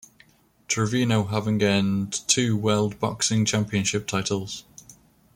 Trevino 0.67 1.25
having 1.25 1.61
earned 1.61 2.27
two 2.27 2.57
World 2.57 2.99
Boxing 2.99 3.45
Championship 3.45 4.07
titles. 4.07 4.63